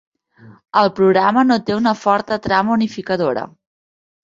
[0.81, 3.47] El programa no té una forta trama unificadora.